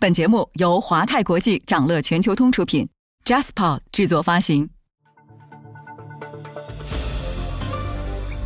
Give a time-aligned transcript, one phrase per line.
[0.00, 2.88] 本节目由华泰国际掌乐全球通出品
[3.24, 4.70] ，Jaspa 制作发行。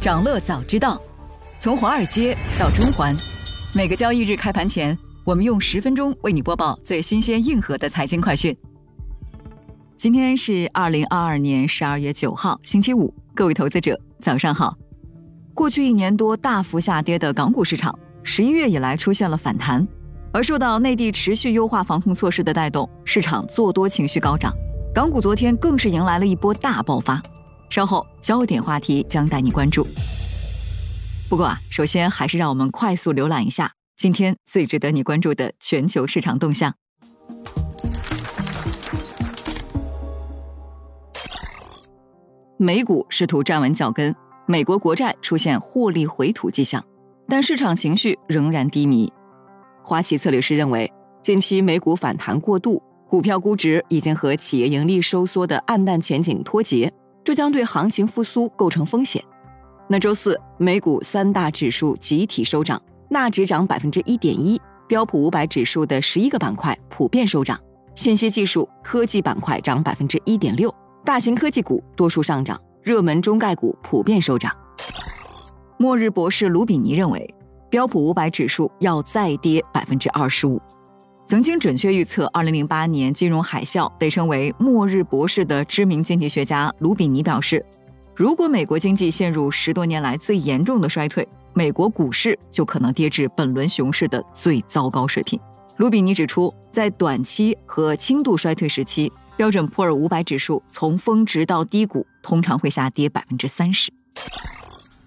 [0.00, 1.00] 掌乐早知道，
[1.60, 3.16] 从华尔街到中环，
[3.72, 8.56] 每个交易日开盘前，我们用十分钟为你播报最新鲜、硬核的财经快讯。
[9.96, 14.76] 今天是二零二二年十二月九号，星期五，各位投资者早上好。
[15.54, 19.86] 过去一年多大幅下跌的港股市场，十一月以来出现了反弹。
[20.36, 24.54] 而受到内地持续优化防控措施的带动，市场做多情绪高涨，
[24.94, 27.22] 港股昨天更是迎来了一波大爆发。
[27.70, 29.86] 稍后焦点话题将带你关注。
[31.30, 36.74] 不过啊，首先还是让我们快速浏览一下今天最值得你关注的全球市场动向。
[42.58, 44.14] 美股试图站稳脚跟，
[44.44, 46.84] 美国国债出现获利回吐迹象，
[47.26, 49.10] 但市场情绪仍然低迷。
[49.86, 59.22] 花旗策略师认为，近期美股反弹过度，股票估值已经和企业盈利收缩的暗淡前景脱节，这将对行情复苏构成风险。
[59.86, 67.56] 那周四，美股三大指数集体收涨，纳指涨百分之一点一，标普五百指数的十一个板块普遍收涨，
[67.94, 74.52] 信息技术、科技板块涨百分之一点六，大型科技股多数上涨，热门中概股普遍收涨。
[75.78, 77.35] 末日博士卢比尼认为。
[77.68, 80.60] 标普五百指数要再跌百分之二十五。
[81.28, 87.66] 曾经准确预测二零零八年金融海啸，被称为“末日博士”的知名经济学家卢比尼表示，
[88.14, 95.36] 如果美国经济陷入十多年来最严重的衰退，美国股市就可能跌至本轮熊市的最糟糕水平。
[95.78, 103.92] 卢比尼指出，在短期和轻度衰退时期，标准普尔五百指数从峰值到低谷通常会下跌百分之三十。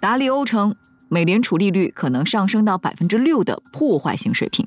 [0.00, 0.74] 达利欧称。
[1.12, 4.66] 美联储利率可能上升到百分之六的破坏性水平。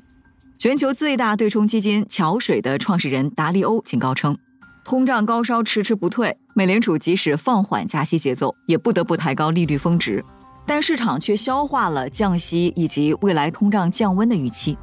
[0.58, 4.36] 全球最大对冲基金桥水的创始人达利欧警告称，
[4.84, 10.22] 通胀高烧迟迟不退，美联储即使放缓加息节奏，也不得不抬高利率峰值。
[10.66, 14.76] 但市场却消化了降息以及未来通胀降温的预期，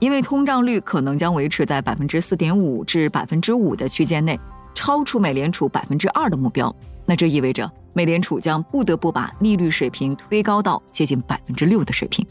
[0.00, 4.38] 因为通胀率可能将维持在百分之四点五至百分之五的区间内，
[4.74, 6.74] 超出美联储百分之二的目标。
[7.06, 7.70] 那这意味着。
[7.94, 12.26] 美联储将不得不把利率水平推高到接近百分之六的水平。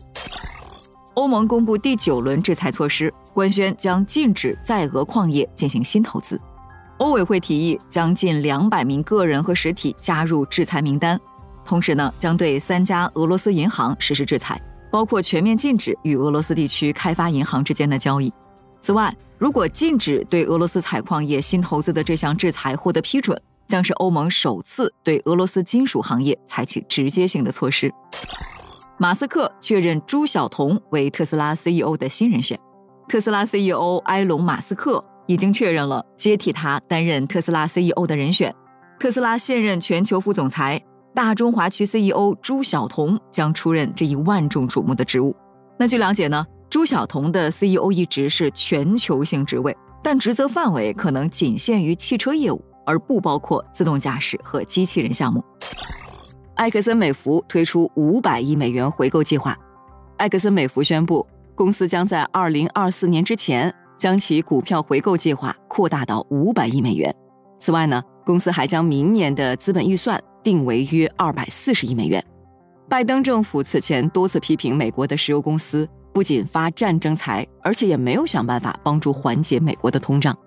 [1.15, 6.39] 欧盟公布第九轮制裁措施，官宣将禁止在俄矿业进行新投资。
[6.97, 11.19] 欧委会提议将近两百名个人和实体加入制裁名单，
[11.63, 18.33] 同时呢，将对三家俄罗斯银行实施制裁，包括全面禁止与俄罗斯地区开发银行之间的交易。
[18.81, 23.39] 此外，如果禁止对俄罗斯采矿业新投资的这项制裁获得批准，
[23.73, 27.91] 将是欧盟首次对俄罗斯金属行业采取直接性的措施。
[28.99, 32.59] 马斯克确认朱晓彤为特斯拉 CEO 的新人选，
[33.09, 38.53] 特斯拉 CEO 埃隆·马斯克已经确认了接替他担任特斯拉 CEO 的人选。
[38.99, 40.79] 特斯拉现任全球副总裁、
[41.15, 45.35] 大中华区 CEO 朱晓彤将出任这一万众瞩目的职务。
[45.79, 52.63] 那据了解呢，朱晓彤的 CEO 一职是全球性职位，但职责范围可能仅限于汽车业务。
[52.85, 55.43] 而不包括自动驾驶和机器人项目。
[56.55, 59.57] 埃克森美孚推出五百亿美元回购计划。
[60.17, 67.13] 埃克森美孚宣布，公司将在二零二四年之前将其股票回购计划扩大到五百亿美元。
[67.59, 72.23] 此外呢，公司还将明年的资本预算定为约二百四十亿美元。
[72.89, 80.37] 拜登政府此前多次批评美国的石油公司不仅发战争财，而且也没有想办法帮助缓解美国的通胀。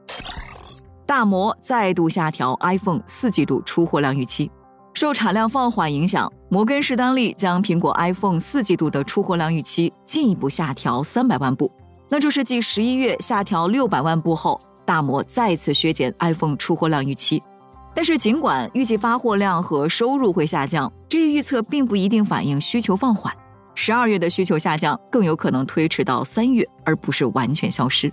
[1.07, 4.51] 大摩再度下调 iPhone 四季度出货量预期，
[4.93, 11.71] 受产量放缓影响，摩根士丹利将苹果 iPhone 四季度的出货量预期进一步下调三百万部。
[12.09, 17.41] 那这是继十一月下调六百万部后，大摩再次削减 iPhone 出货量预期。
[17.95, 23.33] 但是，尽管预计发货量和收入会下降，这一预测并不一定反映需求放缓。
[23.75, 28.13] 十二月的需求下降更有可能推迟到三月，而不是完全消失。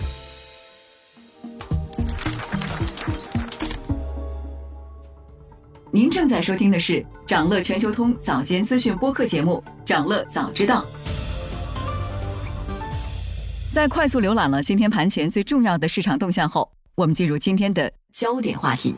[5.93, 10.85] 您正在收听的是长乐全球通早间资讯播客节目《长乐早知道》。
[13.73, 18.95] 在快速浏览了今天盘前最重要的市场动向后，我们进入今天的焦点话题。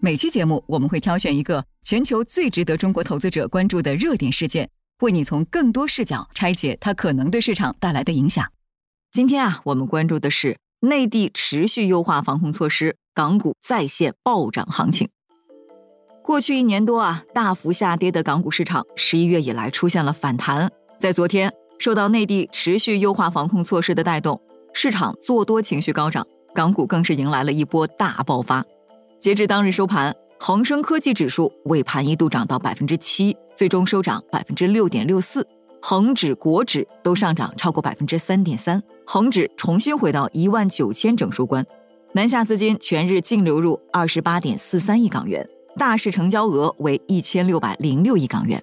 [0.00, 4.70] 每期节目我们会挑选一个全球最值得中国投资者关注的热点事件，
[5.00, 8.46] 为你从更多视角拆解它可能对市场带来的影响。
[9.10, 15.08] 今天啊，我们关注的是内地持续优化防控措施，港股再现暴涨行情。
[16.30, 21.52] 过去一年多啊，大幅下跌的港股市场，十一月以来出现了反弹，在昨天。
[21.80, 24.40] 受到内地持续优化防控措施的带动，
[24.72, 26.24] 市场做多情绪高涨，
[26.54, 28.64] 港股更是迎来了一波大爆发。
[29.18, 35.44] 截至当日收盘，恒生科技指数尾盘一度涨到百分之七，最终收涨百分之六点六四。
[35.82, 41.66] 恒指、国指都上涨超过百分之三点三，恒指重新回到一万九千整数关。
[42.12, 45.44] 南下资金全日净流入二十八点四三亿港元，
[45.80, 48.62] 大市成交额为一千六百零六亿港元。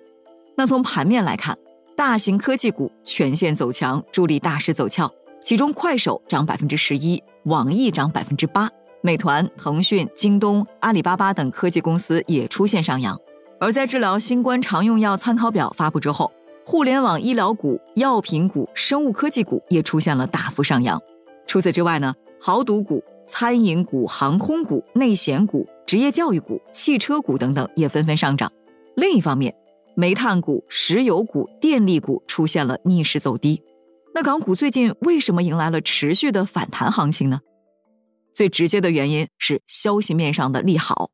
[0.56, 1.58] 那从盘面来看。
[1.96, 5.12] 大型科技股全线走强，助力大势走俏。
[5.42, 8.70] 其中，快手涨百分之十一，网易涨百分之八，
[9.02, 13.20] 美团、腾讯、京东、阿里巴巴等科技公司也出现上扬。
[13.60, 16.32] 而在治疗新冠常用药参考表发布之后，
[16.64, 21.02] 互联网医疗股、药品股、生物科技股也出现了大幅上扬。
[21.48, 28.52] 除此之外呢，豪赌股、餐饮股、航空股、内险股、职业教育股、汽车股等等也纷纷上涨。
[28.98, 29.56] 另一方面，
[29.96, 33.64] 煤炭股、石油股、电力股出现了逆势走低，
[34.14, 37.40] 那港股最近为什么迎来了持续的反弹行情呢？
[38.34, 41.10] 最直接的原因是消息面上的利好。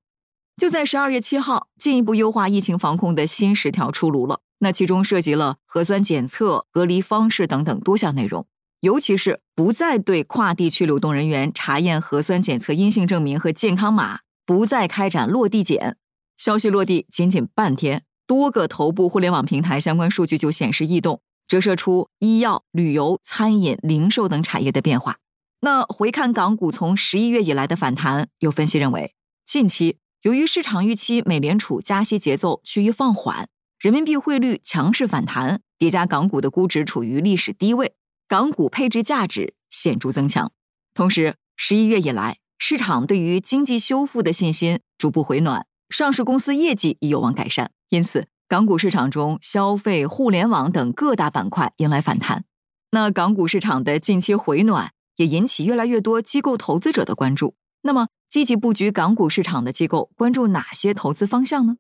[0.58, 8.48] 就在十二月七号，进一步优化疫情防控的新十条出炉了，那其中涉及了核酸检测、隔离方式等等多项内容，
[8.82, 15.98] 尤其是不再对跨地区流动人员查验核酸检测阴性证明和健康码，不再开展落地检。
[16.38, 18.04] 消息落地仅仅半天。
[18.26, 25.18] 多个头部互联网平台相关数据就显示异动，折射出医药、旅游、餐饮、零售等产业的变化。
[25.60, 29.14] 那回看港股从十一月以来的反弹，有分析认为，
[29.46, 37.94] 近期由于市场预期美联储加息节奏趋于放缓，人民币汇率强势反弹，叠加港股的估值处于历史低位，
[38.30, 40.54] 港股配置价值显著增强。
[40.94, 47.72] 同时，十一月以来，市场对于经济修复的信心逐步回暖，上市公司业绩已有望改善。
[47.90, 52.46] 因此，港股市场中消费、互联网等各大板块迎来反弹。
[52.92, 57.56] 那港股市场的近期回暖也引起越来越多机构投资者的关注。
[57.82, 61.76] 那么，积极布局港股市场的机构关注哪些投资方向呢？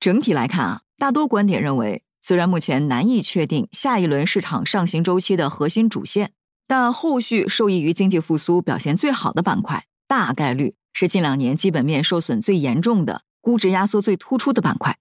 [0.00, 6.32] 整体来看啊，大多观点认为，虽然目前难以确定下一轮市场上行周期的核心主线，
[6.66, 14.98] 但后续受益于经济复苏表现最好的板块，大概率是近两年基本面受损最严重的、估值压缩最突出的板块。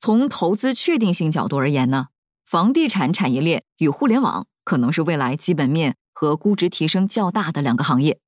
[0.00, 2.08] 从投资确定性角度而言呢，
[2.44, 8.18] 房地产产业链与互联网可能是未来基本面和估值提升较大的两个行业。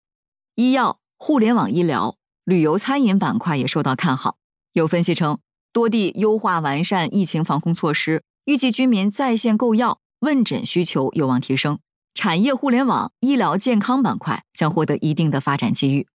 [0.55, 2.15] 医药、互联网医疗、
[2.45, 4.37] 旅游餐饮板块也受到看好。
[4.73, 5.41] 有分析称，
[5.73, 11.81] 多地优化完善疫情防控措施，预计居民在线购药、问诊需求有望提升，
[12.15, 16.07] 产业互联网、医疗健康板块将获得一定的发展机遇。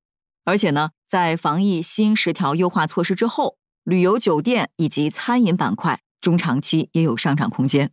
[0.45, 3.57] 而且呢，在防疫新十条优化措施之后。
[3.85, 7.89] 旅游酒店以及餐饮板块中长期也有上涨空间。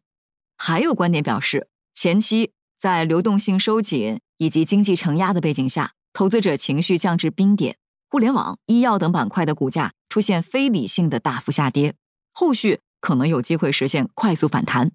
[0.58, 7.78] 还有观点表示，前期在流动性收紧以及经济承压的背景下，投资者情绪降至冰点，
[8.10, 11.94] 互联网、医药等板块的股价出现非理性的大幅下跌，
[12.30, 14.92] 后续可能有机会实现快速反弹。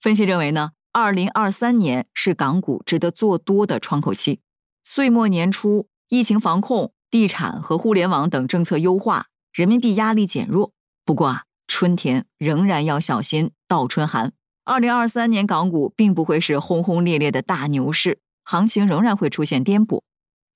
[0.00, 4.40] 分析认为呢，二零二三年是港股值得做多的窗口期。
[4.82, 9.26] 岁末年初，疫情防控、地产和互联网等政策优化。
[9.52, 10.72] 人民币压力减弱，
[11.04, 14.32] 不过啊，春天仍然要小心倒春寒。
[14.64, 20.02] 二零二三年港股并不会是轰轰烈烈的大牛市，行情仍然会出现颠簸。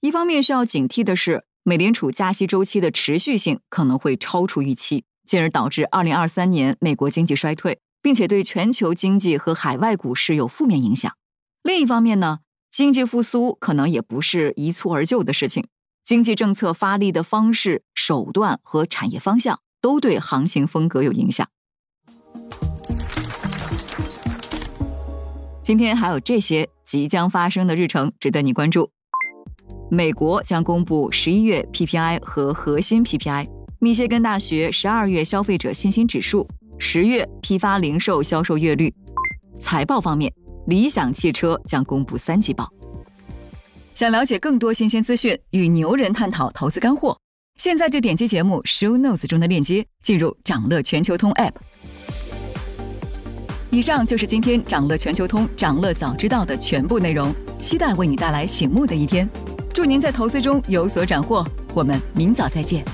[0.01, 11.11] 一方面需要警惕的是，美联储加息周期的持续性可能会超出预期，进而导致二零二三年美国经济衰退，并且对全球经济和海外股市有负面影响。
[11.63, 15.69] 另一方面呢，经济复苏可能也不是一蹴而就的事情。
[16.05, 21.49] 经济政策发力的方式、手段和产业方向都对行情风格有影响。
[25.63, 28.91] 今天还有这些即将发生的日程值得你关注：
[29.89, 33.47] 美国将公布十一月 PPI 和核心 PPI；
[33.79, 36.49] 密歇根大学十二月消费者信心指数；
[36.85, 38.93] 十月批发零售销售月率。
[39.61, 40.31] 财报方面，
[40.67, 42.69] 理想汽车将公布三季报。
[43.95, 47.17] 想了解更多新鲜资讯，与牛人探讨投资干货，
[47.57, 51.53] 现在就点击节目 show notes 中的链接，进入掌乐全球通 app。
[53.71, 59.27] 以上就是今天掌乐全球通掌乐早知道的全部内容，期待为你带来醒目的一天。
[59.73, 62.85] 祝您在投资中有所斩获，我们明早再见。